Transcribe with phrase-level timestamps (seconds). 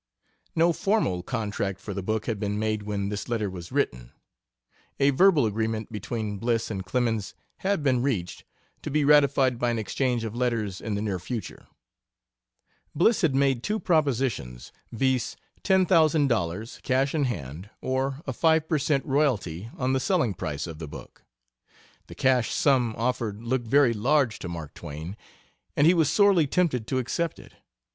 [0.55, 4.11] No formal contract for the book had been made when this letter was written.
[4.99, 8.43] A verbal agreement between Bliss and Clemens had been reached,
[8.81, 11.67] to be ratified by an exchange of letters in the near future.
[12.95, 18.67] Bliss had made two propositions, viz., ten thousand dollars, cash in hand, or a 5
[18.67, 19.05] per cent.
[19.05, 21.23] royalty on the selling price of the book.
[22.07, 25.15] The cash sum offered looked very large to Mark Twain,
[25.77, 27.53] and he was sorely tempted to accept it.